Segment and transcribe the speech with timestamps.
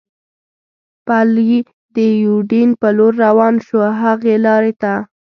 [1.07, 1.55] پلي
[1.95, 4.93] د یوډین په لور روان شو، هغې لارې ته.